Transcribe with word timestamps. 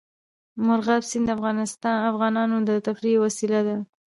مورغاب 0.65 1.03
سیند 1.11 1.29
د 1.83 1.87
افغانانو 2.09 2.57
د 2.69 2.69
تفریح 2.87 3.11
یوه 3.15 3.23
وسیله 3.27 3.59
ده. 3.67 3.75